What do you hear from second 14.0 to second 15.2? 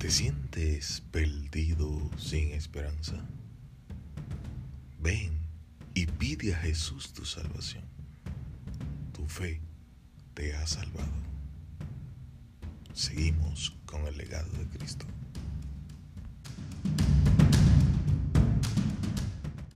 el legado de Cristo.